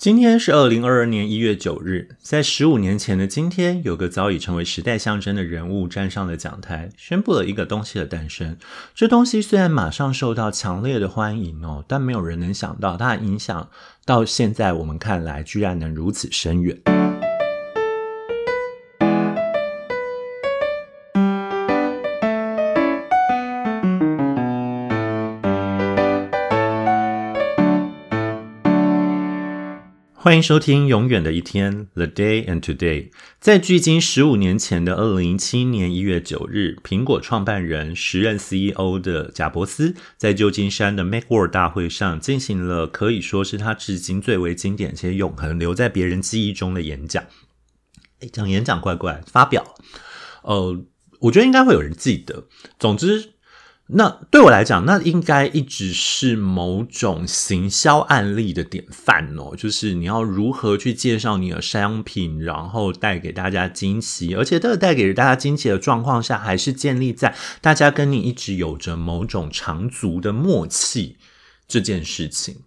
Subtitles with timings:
[0.00, 8.56] 今天是二零二二年一月九日，在十五年前的今天，有个早已成为时代象征的人物站上了讲台，宣布了一个东西的诞生。
[8.94, 13.68] 这东西虽然马上受到强烈的欢迎哦，但没有人能想到它的影响
[14.06, 16.99] 到现在我们看来，居然能如此深远。
[30.22, 33.08] 欢迎收听《永远的一天》（The Day and Today）。
[33.40, 47.24] 在距今十五年前的二零零七年一月九日，苹果创办人、时任 CEO 的贾伯斯在旧金山的 MacWorld 大会上进行了可以说是他至今最为经典且永恒留在别人记忆中的演讲。
[48.20, 49.64] 哎，讲演讲怪怪，发表，
[50.42, 50.84] 呃，
[51.20, 52.46] 我觉得应该会有人记得。
[52.78, 53.30] 总之。
[53.92, 59.54] 那对我来讲，那应该一直是某种行销案例的典范哦。
[59.56, 71.16] 就是你要如何去介绍你的商品，然后带给大家惊喜，而且这个带给大家惊喜的状况下，还是建立在大家跟你一直有着某种长足的默契
[71.66, 72.58] 这件事情。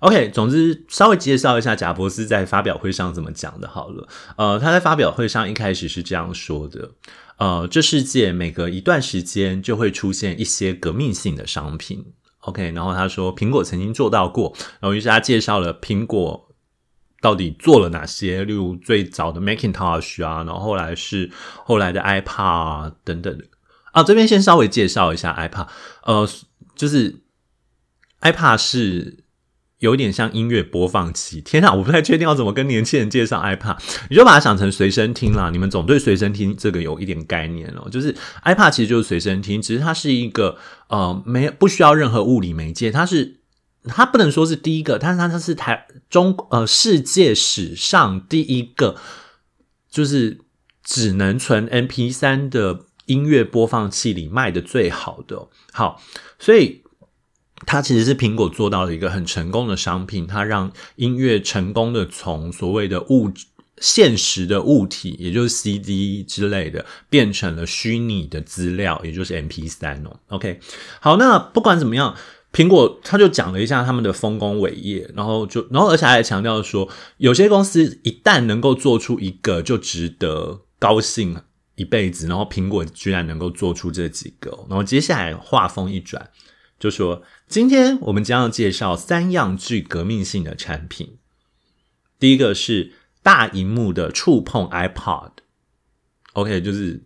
[0.00, 3.68] OK，总之稍微介绍一下贾伯斯在发表会上怎么讲的。
[3.68, 6.90] 好了，呃，他在发表会上一开始是这样说的。
[7.38, 12.70] 呃，这世界每隔一段时间就会出现一些革命性的商品，OK。
[12.72, 16.48] 然后他说，苹果曾经做到过，然后于是他介绍了苹果
[17.20, 21.30] 到底做了哪些，例如最早的 Macintosh 啊，然后后来是
[21.64, 23.44] 后来的 iPad 啊等等的。
[23.92, 25.68] 啊，这边先稍微介绍一下 iPad，
[26.04, 26.28] 呃，
[26.76, 27.20] 就是
[28.20, 29.23] iPad 是。
[29.84, 31.70] 有点像音乐播放器，天啊！
[31.74, 33.76] 我不太确定要怎么跟年轻人介绍 iPad，
[34.08, 35.50] 你就把它想成随身听啦。
[35.50, 37.86] 你们总对随身听这个有一点概念哦。
[37.90, 40.56] 就是 iPad 其实就是随身听，只是它是一个
[40.88, 43.40] 呃没不需要任何物理媒介，它是
[43.84, 48.96] 它不能说是第一个，但是它它是台中呃世界史上第一个
[49.90, 50.38] 就是
[50.82, 55.48] 只能存 MP 三的音乐播放器里卖的最好的。
[55.72, 56.00] 好，
[56.38, 56.83] 所以。
[57.66, 63.30] 它其实是苹果做到了一个很成功的商品，它让音乐成功的从所谓的物
[63.78, 70.20] 现实的物体，也就是 CD 之类的，变成了虚拟的资料，也就是 MP 三哦。
[70.28, 70.60] OK，
[71.00, 72.14] 好，那不管怎么样，
[72.52, 81.42] 苹果他就讲了一下他们的丰功伟业，然后就，然后而且还强调说，有些公司一旦能够做出一个，就值得高兴
[81.74, 82.28] 一辈子。
[82.28, 86.30] 然后苹果居然能够做出这几个，然后接下来话锋一转。
[86.84, 91.16] 就说，今天我们将要介绍三样具革命性的产品。
[92.18, 97.02] 第一个是大荧幕的触碰 iPod，OK，就是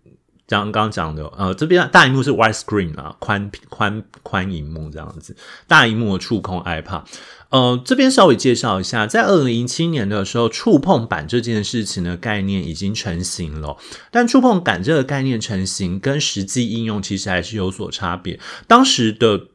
[0.48, 5.36] 刚刚讲的，呃，这边大荧幕是 wide screen 啊，宽宽宽荧幕这样子。
[5.68, 7.04] 大荧幕的触控 iPod，
[7.50, 13.76] 呃，这边稍微介绍一下，在二零零七年的时候，触碰板这件事情的概念已经成型了。
[14.10, 18.40] 但触碰感这个概念成型跟实际应用其实还是有所差别。
[18.66, 19.47] 当时的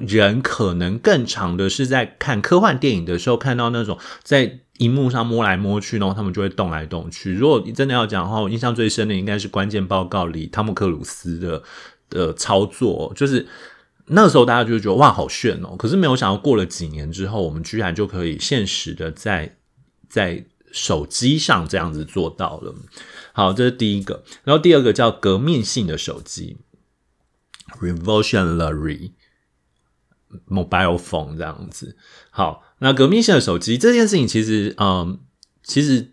[0.00, 7.34] 人可能更长的是在看科幻电影的时候，看到那种在荧幕上摸来摸去，然后他们就会动来动去。
[7.34, 11.62] 如果你真的要讲的话，我印象最深的应该是关键报告里汤姆克鲁斯的
[12.08, 13.46] 的操作，就是
[14.06, 15.76] 那时候大家就觉得哇好炫哦。
[15.76, 19.56] 可是没有想到过了几年之后，我们居然就可以现实的在
[20.08, 22.74] 在手机上这样子做到了。
[23.32, 24.22] 好，这是第一个。
[24.44, 26.56] 然后第二个叫革命性的手机
[27.80, 29.10] ，revolutionary。
[30.48, 31.96] Mobile phone 这样子，
[32.30, 35.20] 好，那革命性的手机这件事情，其实，嗯，
[35.62, 36.12] 其实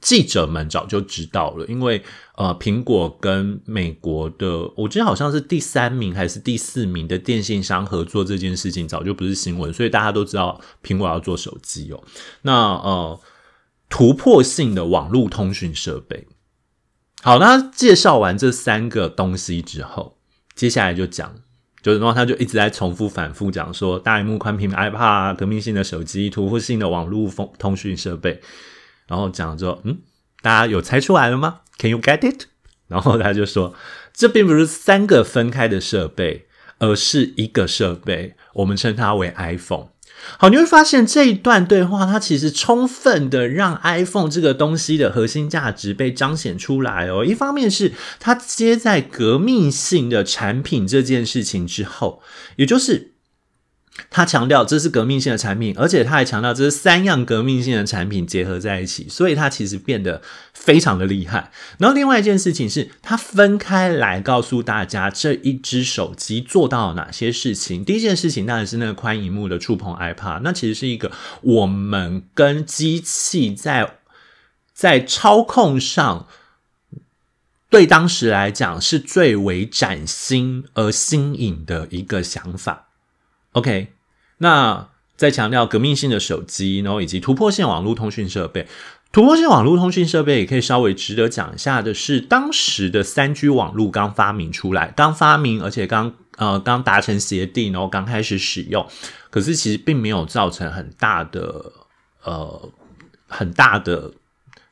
[0.00, 2.02] 记者们早就知道了，因为
[2.36, 12.02] 呃，苹果跟美国的，我记得好像是第三名还是第四名的电信商合作这件事情，早就不是新闻，所以大家都知道苹果要做手机哦。
[12.42, 13.20] 那呃，
[13.88, 16.26] 突破性的网络通讯设备，
[17.22, 20.18] 好，那介绍完这三个东西之后，
[20.54, 21.36] 接下来就讲。
[21.84, 28.40] 就是，然后他就一直在重复、反复讲说，大屏幕、宽屏 iPad、革命性的手机、突破性的网络通通讯设备。
[29.06, 29.98] 然后讲之后，嗯，
[30.40, 32.46] 大家有猜出来了吗？Can you get it？
[32.88, 33.74] 然后他就说，
[34.14, 36.46] 这并不是三个分开的设备，
[36.78, 39.88] 而是一个设备，我们称它为 iPhone。
[40.38, 47.24] 好，你会发现这一段对话，它其实充分的让 iPhone 这个东西的核心价值被彰显出来哦。
[47.24, 52.22] 一方面是它接在革命性的产品这件事情之后，
[52.56, 53.13] 也就是
[54.10, 60.20] 他强调这是革命性的产品，而且他还强调这是三样革命性的产品结合在一起，所以他其实变得
[60.52, 61.52] 非常的厉害。
[61.78, 67.84] 然后另外一件事情是，他分开来告诉大家这一只手机做到了哪些事情。
[67.84, 71.12] 第一件事情当然是那个宽荧幕的触碰 iPad，那其实是一个
[71.42, 73.98] 我们跟机器在
[74.72, 76.26] 在操控上，
[77.70, 82.88] 对当时来讲是最为崭新而新颖的一个想法。
[83.54, 83.88] OK，
[84.38, 88.68] 那再强调革命性的手机，然后以及突破性网络通讯设备。
[89.12, 98.84] 突破性网络通讯设备也可以稍微值得讲一下的是，当时的三 G 网络刚发明出来，刚发明，而且刚呃刚达成协定，然后刚开始使用，
[99.30, 101.72] 可是其实并没有造成很大的
[102.24, 102.68] 呃
[103.28, 104.10] 很大的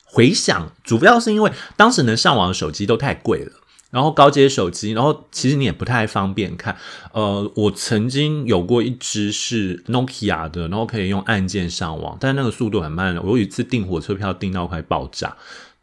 [0.02, 3.52] 回响，主要是因为当时能上网的手机都太贵了。
[3.92, 6.74] 然后高阶手机，然后其实你也不太方便看。
[7.12, 13.14] 呃，我曾经有过一只是 Nokia 的，然后可以用按键上网，但那个速度很慢。
[13.22, 15.36] 我有一次订火车票订到快爆炸，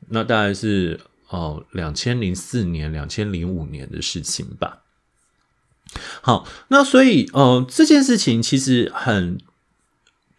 [0.10, 4.80] 那大概是哦两千零四年、两千零五年的事情吧。
[6.22, 9.38] 好，那所以呃这件事情其实很。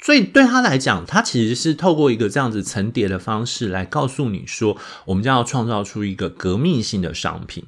[0.03, 7.65] 所以对他来讲，他其实是透过一个这样子层叠的方式来告诉你说，我们将要创造出一个革命性的商品。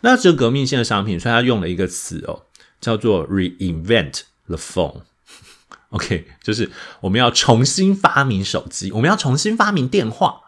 [0.00, 2.42] 那这个革命性的商品，所以他用了一个词哦，
[2.80, 5.02] 叫做 reinvent the phone。
[5.90, 10.40] OK，就是我们要重新发明手机，我们要重新发明电话。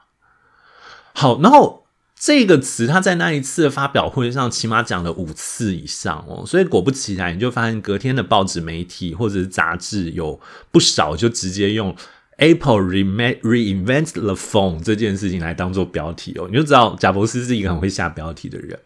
[1.15, 1.88] 好，然后。
[2.19, 10.41] 这个词，他在那一次的发表会上起码讲了五次以上哦，所以果不其然，你就发现隔天的报纸媒体或者是杂志有
[10.73, 11.95] 不少就直接用
[12.39, 18.79] Apple reinvent the phone 这件事情来当做标题哦，你就知道贾伯斯是一个很会下标题的人。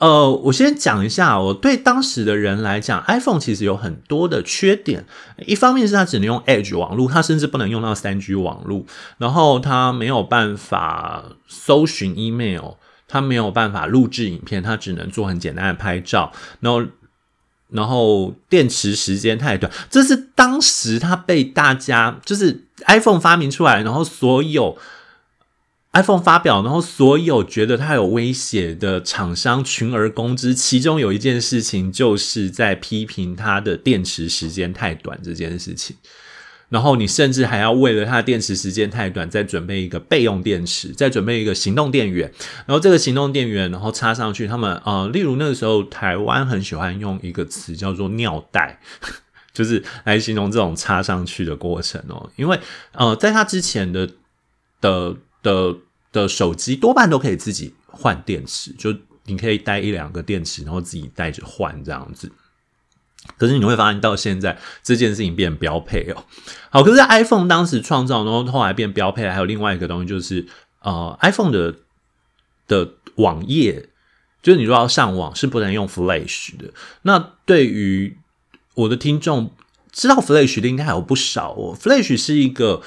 [0.00, 5.04] 呃，我先讲一下，我对当时的人来讲，iPhone 其实有很多的缺点。
[5.46, 8.86] 一方面是它只能用 Edge 网络，它甚至不能用到三 G 网络，
[9.18, 12.76] 然后它没有办法搜寻 email，
[13.06, 16.82] 它没有办法录制影片，它只能做很简单的拍照，然后
[17.68, 24.78] 然后电池时间太短，这是当时它被大家就是 iPhone 发明出来，然后所有。
[25.92, 30.54] iPhone 发表，然后所有觉得它有威胁的厂商群而攻之。
[30.54, 35.96] 其中有一件事情，就是在批评它的电池时间太短这件事情。
[36.68, 42.32] 然后你甚至还要为了它的电池时间太短，再准备一个备用电池，再准备一个行动电源。
[42.66, 48.78] 然后这个行动电源，然后插上去，他们呃，例如那个时候台湾很喜欢用一个词叫做“尿袋”，
[49.52, 52.30] 就是来形容这种插上去的过程哦。
[52.36, 52.60] 因为
[52.92, 54.08] 呃，在它之前的
[54.80, 55.16] 的。
[55.42, 55.76] 的
[56.12, 58.94] 的手机多半都可以自己换电池，就
[59.24, 62.30] 你可以带一两个电池，然后自己带着换这样子。
[63.36, 66.24] 可是你会发现到现在这件事情变标配哦。
[66.70, 70.46] 好，可是 iPhone 当时创造，然后后来变标配，还有另外一个东西就是
[70.80, 71.76] 呃，iPhone 的
[72.66, 73.88] 的网页，
[74.42, 76.72] 就是你如果要上网是不能用 Flash 的。
[77.02, 78.16] 那对于
[78.74, 79.52] 我的听众
[79.92, 81.76] 知道 Flash 的应该还有不少哦。
[81.78, 82.82] Flash 是一个。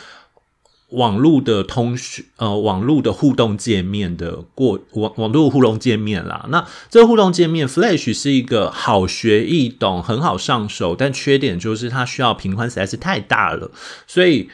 [0.94, 6.46] 网络的通讯，呃，网络的互动界面的过网网络互动界面啦。
[6.50, 13.72] 那这个互动界面，Flash 是一个好学易懂、很好上手，但缺点就是它需要频宽实在是太大了。
[14.08, 14.50] 所以，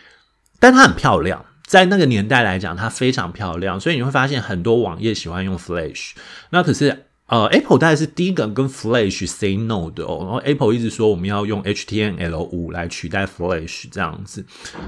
[0.60, 3.80] 但它很漂亮，在那个年代来讲，它非常漂亮。
[3.80, 6.12] 所以你会发现很多网页喜欢用 Flash。
[6.50, 7.06] 那可是。
[7.30, 14.44] 呃，Apple 大概是第一个跟 Flash say no 的哦，然后 Apple 一直说我们要用 HTML 五来取代 Flash 这样子，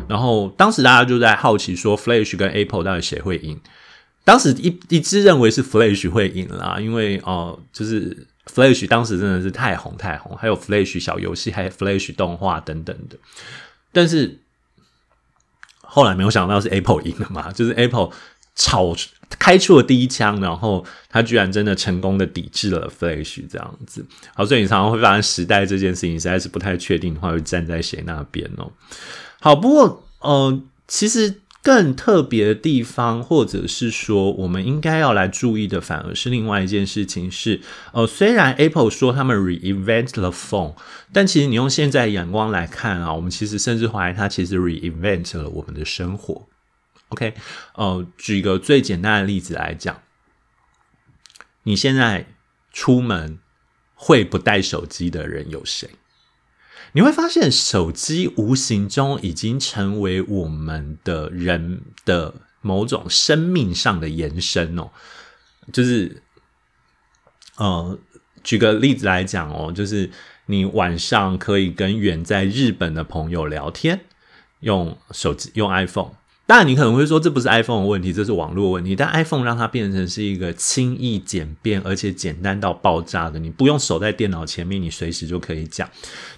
[0.07, 3.59] 然后当时大家就在好奇说 Flash 跟 Apple 到底谁会赢？
[4.23, 13.18] 当时一一致认为是 Flash 会赢啦，因为哦，就是 Flash 当时真的是太红太红，还有 Flash 小游戏，还有 Flash 动画等等的，
[13.92, 14.39] 但是
[15.81, 18.09] 后来没有想到是 Apple 赢了嘛，就是 Apple。
[18.55, 18.95] 炒
[19.39, 24.05] 开出了第一枪，然后他居然真的成功的抵制了 Flash 这样子。
[24.35, 28.71] 好，所以你常常会发现时代这件事情实在是不太确定的话，会站在谁那边哦。
[29.39, 37.61] 好，不过呃，其实更特别的地方，或者是说我们应该要来注意的，反而是另外一件事情是，
[37.93, 40.75] 呃，虽然 Apple 说他们 reinvent the phone，
[41.13, 46.47] 但其实你用现在眼光来看啊，我们其实甚至怀疑它其实 reinvent 了我们的生活。
[47.11, 47.33] OK，
[47.75, 50.01] 呃，举个最简单的例子来讲，
[51.63, 52.25] 你现在
[52.71, 53.39] 出门
[53.95, 55.89] 会不带手机的人有谁？
[56.94, 64.91] 你会发现，手机无形中已经成为我们的人的某种生命上的延伸哦。
[65.71, 66.23] 就是，
[67.57, 67.99] 呃，
[68.44, 70.09] 举个例子来讲哦，就是。
[70.47, 74.01] 你晚上可以跟远在日本的朋友聊天，
[74.59, 76.11] 用手机用 iPhone。
[76.48, 78.94] 当然，你可能会说这不是 iPhone 的问题，这是网络问题。
[78.94, 85.90] 但 iPhone 让它变成是一个轻易简便而且简单到爆炸的，你不用守在电脑前面，你随时就可以讲。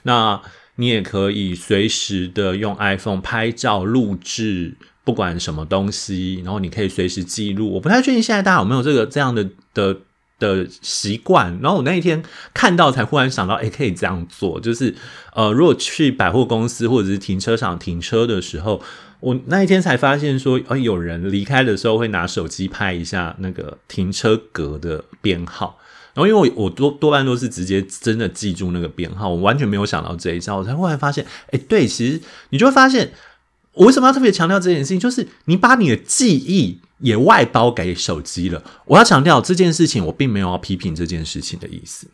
[0.03, 0.39] 那
[0.75, 7.71] 你也可以随时的用 iPhone 拍照、录制，不管什么东西，然后你可以随时记录。
[7.73, 9.97] 我不太确定现在大家有没有这个这样的的
[10.37, 11.57] 的习惯。
[11.59, 12.21] 然后我那一天
[12.53, 14.93] 看到，才忽然想到，哎，可以这样做，就是
[15.33, 18.79] 呃，如果去百货公司或者是停车场停车的时候。
[19.23, 25.79] 我那一天才发现说，哦，有人离开的时候会拿手机拍一下那个停车格的编号，
[26.13, 33.13] 然后因为我我多多半都是直接真的记住那个编号，我完全没有想到这一招，我才后来发现，哎，对，其实你就会发现，
[33.75, 38.61] 我为什么要特别强调这件事情，就是你把你的记忆也外包给手机了。
[38.87, 42.07] 我要强调这件事情，我并没有要批评这件事情的意思，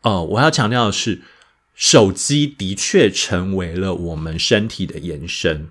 [0.00, 1.20] 哦，我要强调的是，
[1.74, 5.68] 手机的确成为了我们身体的延伸。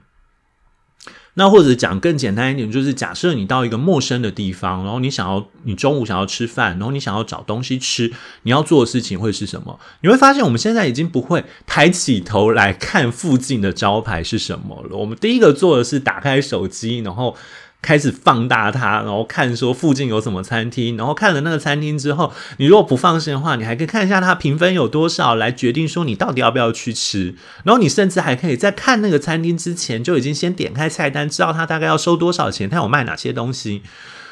[1.39, 9.79] 那或者讲更简单一点，就是假设你到一个陌生的地方，然后你想要你中午想要吃饭，然后你想要找东西吃，你要做的事情会是什么？
[10.01, 14.97] 你会发现我们现在已经不会抬起头来看附近的招牌是什么了。
[14.97, 17.37] 我们第一个做的是打开手机，然后。
[17.81, 27.35] 开始放大它，然后看说附近有什么餐厅，然后看了那个餐厅之后，你如果不放心的话，你还可以看一下它评分有多少，来决定说你到底要不要去吃。
[27.63, 33.83] 然后你甚至还可以在看那个餐厅之前，就已经先点开菜单，知道它大概要收多少钱，它有卖哪些东西。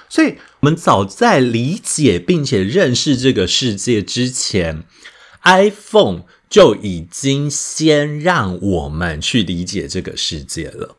[0.09, 4.83] 所以，我们早在理解并且认识这个世界之前
[5.43, 10.97] ，iPhone 就已经先让我们去理解这个世界了。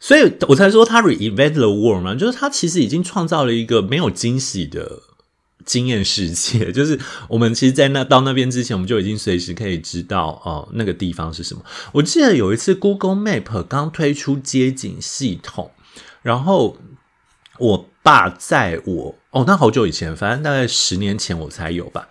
[0.00, 5.02] 所以我才说他 reinvent the world 嘛，就是他其实已经创造了一个没有惊喜的
[5.64, 6.70] 经验世界。
[6.72, 11.62] 就是我们其实，在那到那边之前，我们就已经随时可以知道哦，那个地方是什么。
[11.92, 15.72] 我记得有一次 Google Map 刚推出街景系统，
[16.22, 16.76] 然后
[17.58, 22.08] 我爸在我哦，那好久以前，反正大概十年前我才有吧。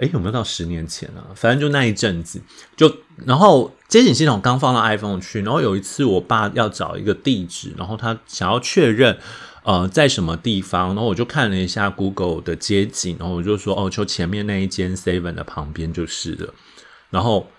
[0.00, 1.28] 哎，有没有到十年前啊？
[1.36, 2.40] 反正就那一阵子，
[2.74, 2.90] 就
[3.26, 9.18] 然后街景系统刚放到 iPhone 去，然后有一次我爸要找一个地址，然后他想要确认
[9.62, 16.54] 呃在什么地方，然后我就看了一下 Google 的街景，然后我就说哦，就前面那一间 Seven 的旁边就是了。
[17.10, 17.50] 然后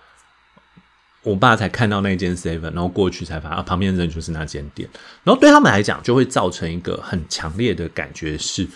[1.22, 4.88] 我爸才看到那间 Seven，然后过去才发现，旁边人就是那间店。
[5.22, 8.66] 然后对他们来讲，就会造成一个很强烈的感觉是。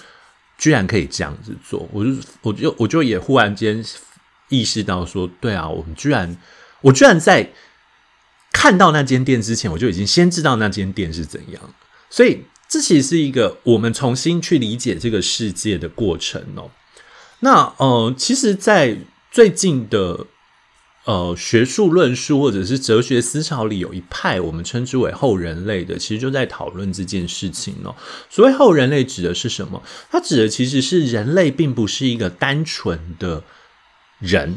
[0.58, 2.10] 居然可以这样子做，我就
[2.42, 3.84] 我就我就也忽然间
[4.48, 6.36] 意识到说，对啊，我们居然
[6.80, 7.52] 我居然在
[8.52, 11.74] 看到那间店之前，我就已经先知道那间店是怎样，
[12.10, 16.70] 所以这其实是一个我们重新去理解这个世界的过程哦。
[17.40, 18.98] 那呃，其实，在
[19.30, 20.26] 最近的。
[21.06, 27.94] 呃，学术论述或者是哲学思潮里有一派，我们称之为后人类的，其实就在讨论这件事情哦。
[28.28, 29.80] 所谓后人类指的是什么？
[30.10, 33.44] 它指的其实是人类并不是一个单纯的
[34.18, 34.56] 人，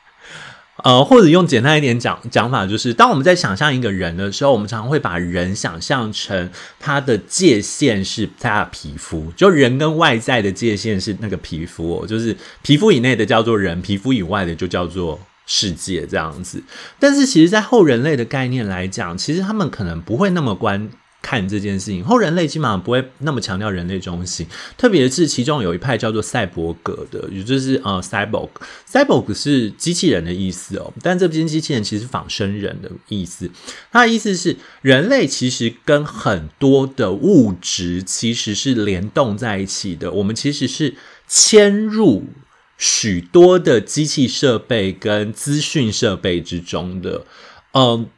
[0.84, 6.48] 呃，或者用简单一点讲讲法，就是当我们在想象一个人的时候，我们常常会把人想象成
[6.80, 15.20] 他的界限是他的皮肤，就人跟外在的界限是那个皮肤，就是皮肤以内的叫做人，皮肤以外的就叫做。
[15.50, 16.62] 世界这样子，
[17.00, 20.90] 但是其实，在后人类的概念来讲，其实他们可能不会那么观
[21.22, 22.04] 看这件事情。
[22.04, 28.50] 后人类基本上不会那么强调人类中心，特别是其中有一派叫做赛博格的，也就是呃，cyborg。
[28.86, 33.50] cyborg 是机器人的意思哦，但这边机器人其实仿生人的意思。
[33.90, 40.94] 它的意思是，人类其实跟很多的物质其实是联动在一起的，我们其实是
[41.26, 42.24] 迁入。
[42.78, 47.26] 许多的机器设备跟资讯设备之中的，
[47.72, 48.08] 嗯，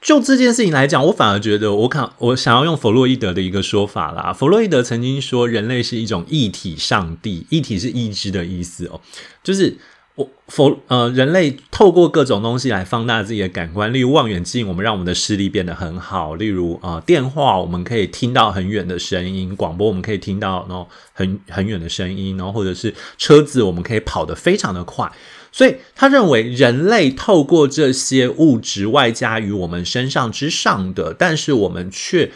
[0.00, 4.32] 就这件事情来讲，我反而觉得，我看我想要用弗洛伊德的一个说法啦。
[4.32, 9.00] 弗洛伊德曾经说，人类是一种一体上帝，一体是意志的意思哦，
[9.42, 9.78] 就是。
[10.18, 25.08] 我否呃，人类透过各种东西来放大自己的感官，例如望远镜，我们让我们的视力变得很好；例如啊，电话我们可以听到很远的声音，广播我们可以听到然后很 很远的声音，然后或者是车子我们可以跑得非常的快。
[25.52, 32.32] 所以他认为人类透过这些物质外加于我们身上之上的，但是我们却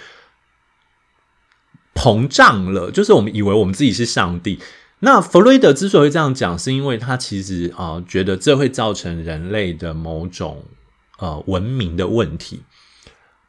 [1.95, 4.61] 膨胀了，就是我们以为我们自己是上帝。
[5.05, 10.65] 那弗洛伊德之所以这样讲，是因为他其实啊觉得这会造成人类的某种
[11.19, 12.63] 呃文明的问题。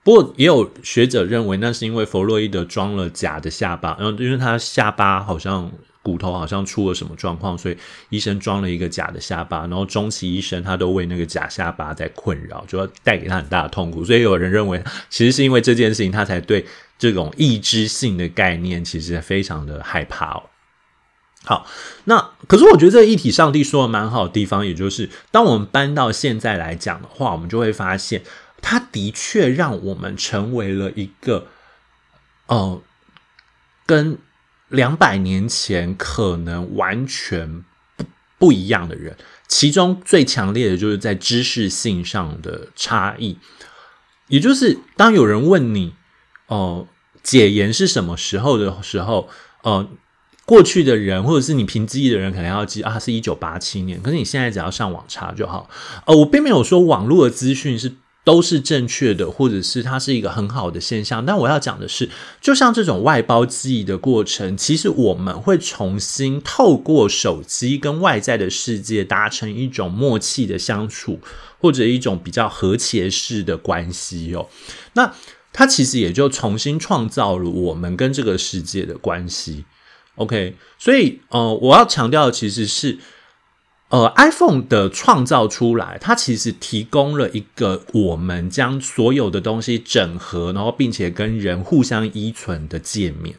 [0.03, 7.77] 不过也有学者认为，那是因为弗洛伊德装了假的下巴，然后因为他下巴好像骨头好像出了什么状况，所以
[8.09, 14.03] 医生装了一个假的下巴，然后中期医生他都为那个假下巴在困扰，就要带给他很大的痛苦。
[14.03, 16.65] 所以有人认为，其实是因为这件事情，他才对
[16.97, 20.43] 这种意志性的概念其实非常的害怕哦。
[21.45, 21.67] 好，
[22.05, 28.23] 那可是我觉得这个议题，上帝说的蛮好的地方，也就是当我们搬到现在来讲的话，我们就会发现，
[28.61, 31.47] 它的确让我们成为了一个，
[32.47, 32.81] 呃，
[33.85, 34.17] 跟
[34.69, 37.65] 两百年前可能完全
[37.97, 38.05] 不
[38.39, 39.17] 不一样的人。
[39.49, 43.37] 其中最强烈的就是在知识性上的差异，
[44.29, 45.93] 也就是当有人问你，
[46.47, 46.87] 哦，
[47.21, 49.27] 解严是什么时候的时候，
[49.63, 49.89] 呃。
[50.45, 54.01] 过去的人，或者是你凭记忆的人，可能要记啊，是一九八七年。
[54.01, 55.69] 可是你现在只要上网查就好。
[56.05, 57.93] 呃，我并没有说网络的资讯是
[58.25, 61.25] 都是正确的，或者是它是一个很好的现象。
[61.25, 62.09] 但我要讲的是，
[62.41, 71.19] 就像这种外包记忆的过程，其实我们会重新透过手机跟外在的世界达成一种默契的相处，
[71.59, 74.47] 或者一种比较和谐式的关系哦。
[74.93, 75.13] 那
[75.53, 79.63] 它其实也就重新创造了我们跟这个世界的关系。
[80.15, 82.99] OK，所以呃，我要强调的其实是，
[83.89, 93.35] 呃，iPhone 的创造出来，它其实提供了一个我们将所有的东西整合，然后并且跟人互相依存的界面。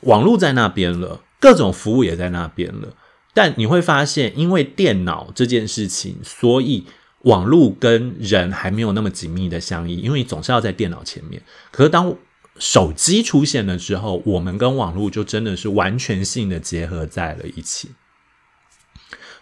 [0.00, 2.94] 网络在那边了，各种服务也在那边了，
[3.32, 6.86] 但你会发现，因为电脑这件事情，所以
[7.22, 11.42] 网络跟人还没有那么紧密的相依，因为你总是要在电脑前面。
[11.70, 12.14] 可是当
[12.58, 17.90] 手机出现了之后，我们跟网络就真的是完全性的结合在了一起，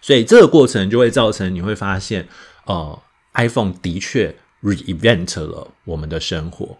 [0.00, 2.28] 所以这个过程就会造成你会发现，
[2.64, 3.02] 呃
[3.34, 6.78] ，iPhone 的确 reinvent 了我们的生活。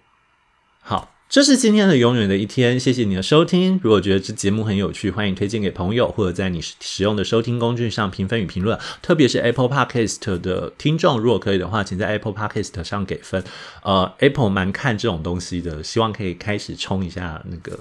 [0.81, 1.12] 好。
[1.33, 3.81] 这是今天的永远的一天，谢谢你的收听。
[3.83, 8.79] 如果觉得这节目很有趣，欢迎推荐给朋友，或者在你使用的收听工具上评分与评论。
[9.01, 13.43] 特别是 Apple Podcast 的听众，如果可以的话，请在 Apple Podcast 上给分。
[13.83, 17.81] 呃，Apple 蛮看这种东西的，希望可以开始冲一下那个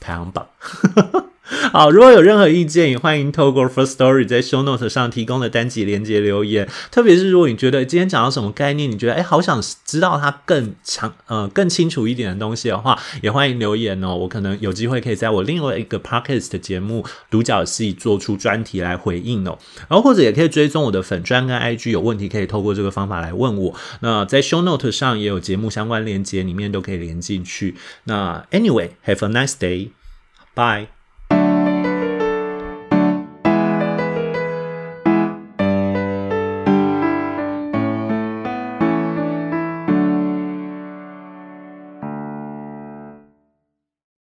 [0.00, 0.48] 排行榜。
[1.72, 6.68] 好，如果有任何意见，也欢迎透过 First Story 在 Show Note 上提供的单集连接留言。
[6.90, 14.14] 特别是如果你觉得今天讲到什么概念，你觉得哎，好想知道它更强呃更清楚一点的东西的话，也欢迎留言哦。
[14.14, 19.58] 我可能有机会可以在我另外一个 Podcast 节目独角戏做出专题来回应哦。
[19.88, 23.74] 然后或者也可以追踪我的粉专跟 IG，有问题可以透过这个方法来问我。
[24.00, 27.74] 那在 Show Note 上也有节目相关连接，里面都可以连进去。
[28.04, 30.99] 那 Anyway，Have a nice day，Bye。